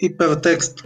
[0.00, 0.84] Hipertexto.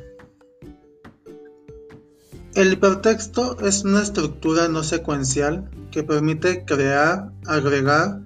[2.55, 8.23] El hipertexto es una estructura no secuencial que permite crear, agregar,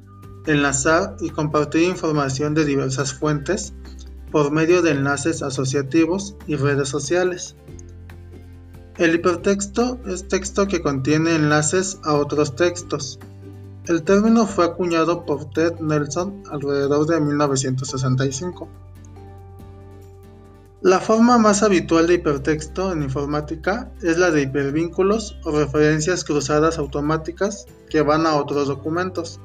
[0.47, 3.75] enlazar y compartir información de diversas fuentes
[4.31, 7.57] por medio de enlaces asociativos y redes sociales.
[8.97, 13.19] El hipertexto es texto que contiene enlaces a otros textos.
[13.87, 18.69] El término fue acuñado por Ted Nelson alrededor de 1965.
[20.87, 26.79] La forma más habitual de hipertexto en informática es la de hipervínculos o referencias cruzadas
[26.79, 29.41] automáticas que van a otros documentos.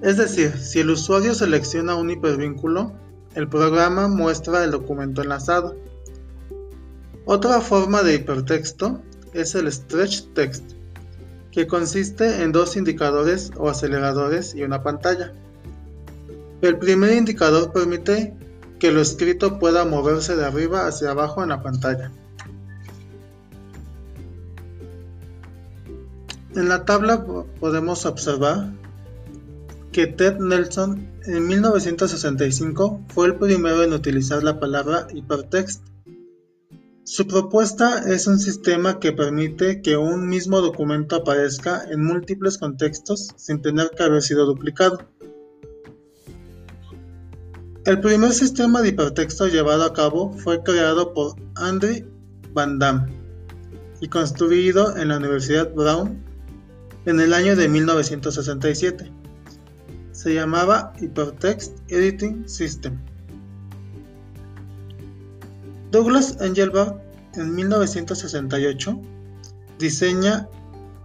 [0.00, 2.94] Es decir, si el usuario selecciona un hipervínculo,
[3.34, 5.76] el programa muestra el documento enlazado.
[7.26, 9.02] Otra forma de hipertexto
[9.34, 10.64] es el stretch text,
[11.50, 15.34] que consiste en dos indicadores o aceleradores y una pantalla.
[16.62, 18.34] El primer indicador permite
[18.78, 22.12] que lo escrito pueda moverse de arriba hacia abajo en la pantalla.
[26.54, 27.24] En la tabla
[27.60, 28.72] podemos observar
[29.92, 35.82] que Ted Nelson en 1965 fue el primero en utilizar la palabra hypertext.
[37.04, 43.28] Su propuesta es un sistema que permite que un mismo documento aparezca en múltiples contextos
[43.36, 44.98] sin tener que haber sido duplicado.
[47.88, 52.04] El primer sistema de hipertexto llevado a cabo fue creado por Andrew
[52.52, 53.10] Van Damme
[54.02, 56.22] y construido en la Universidad Brown
[57.06, 59.10] en el año de 1967.
[60.12, 63.00] Se llamaba Hypertext Editing System.
[65.90, 67.00] Douglas Engelbart
[67.36, 69.00] en 1968
[69.78, 70.46] diseña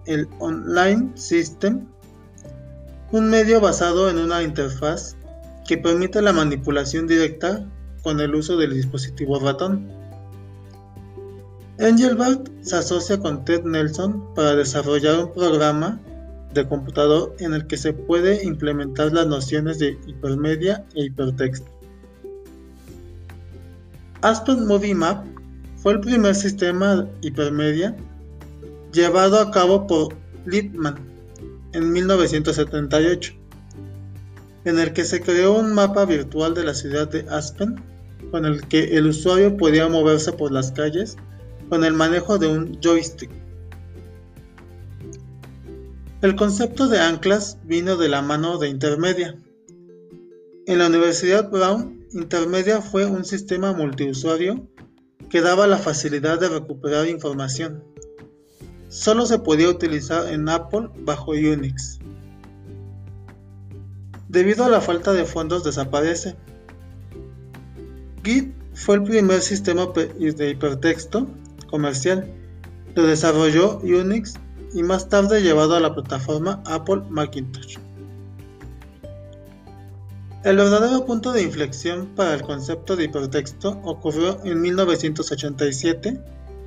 [0.05, 1.87] el Online System,
[3.13, 5.15] un medio basado en una interfaz
[5.67, 7.65] que permite la manipulación directa
[8.01, 9.87] con el uso del dispositivo ratón.
[11.77, 15.99] Engelbart se asocia con Ted Nelson para desarrollar un programa
[16.53, 21.69] de computador en el que se puede implementar las nociones de hipermedia e hipertexto.
[24.21, 25.25] Aspen Movie Map
[25.77, 27.95] fue el primer sistema hipermedia
[28.93, 30.95] llevado a cabo por Lippmann
[31.73, 33.42] en 1978
[34.65, 37.83] en el que se creó un mapa virtual de la ciudad de Aspen,
[38.31, 41.17] con el que el usuario podía moverse por las calles
[41.69, 43.29] con el manejo de un joystick.
[46.21, 49.35] El concepto de anclas vino de la mano de Intermedia.
[50.65, 54.67] En la Universidad Brown, Intermedia fue un sistema multiusuario
[55.29, 57.83] que daba la facilidad de recuperar información.
[58.87, 61.99] Solo se podía utilizar en Apple bajo Unix
[64.33, 66.35] debido a la falta de fondos desaparece.
[68.23, 71.27] Git fue el primer sistema de hipertexto
[71.69, 72.27] comercial.
[72.95, 74.33] Lo desarrolló Unix
[74.73, 77.77] y más tarde llevado a la plataforma Apple Macintosh.
[80.43, 86.19] El verdadero punto de inflexión para el concepto de hipertexto ocurrió en 1987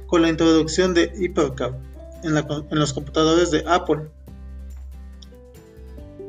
[0.07, 1.75] con la introducción de HyperCard
[2.23, 4.09] en los computadores de Apple.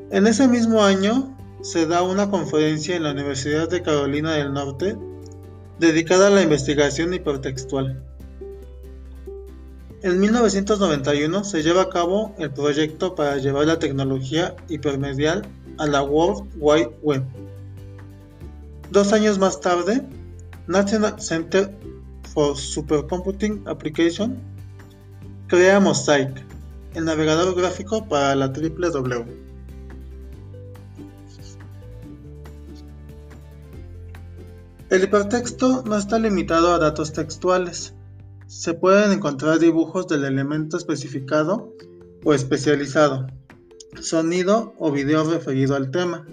[0.09, 4.95] En ese mismo año se da una conferencia en la Universidad de Carolina del Norte
[5.79, 8.01] dedicada a la investigación hipertextual.
[10.03, 15.45] En 1991 se lleva a cabo el proyecto para llevar la tecnología hipermedial
[15.77, 17.23] a la World Wide Web.
[18.91, 20.01] Dos años más tarde,
[20.67, 21.69] National Center
[22.33, 24.37] for Supercomputing Application
[25.47, 26.45] crea Mosaic,
[26.93, 29.46] el navegador gráfico para la WWW.
[34.89, 37.93] El hipertexto no está limitado a datos textuales.
[38.45, 41.73] Se pueden encontrar dibujos del elemento especificado
[42.23, 43.27] o especializado,
[43.99, 46.25] sonido o video referido al tema.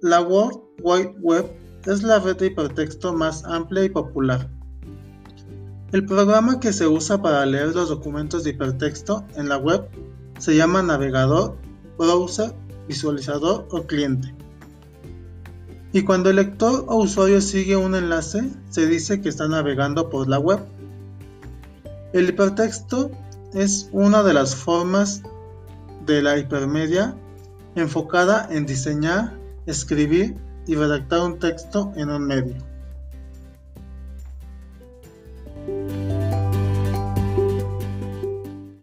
[0.00, 1.46] La World Wide Web
[1.86, 4.48] es la red de hipertexto más amplia y popular.
[5.90, 9.88] El programa que se usa para leer los documentos de hipertexto en la web
[10.38, 11.56] se llama navegador,
[11.98, 12.54] browser,
[12.86, 14.32] visualizador o cliente.
[15.96, 20.28] Y cuando el lector o usuario sigue un enlace, se dice que está navegando por
[20.28, 20.60] la web.
[22.12, 23.10] El hipertexto
[23.54, 25.22] es una de las formas
[26.04, 27.16] de la hipermedia
[27.76, 32.56] enfocada en diseñar, escribir y redactar un texto en un medio.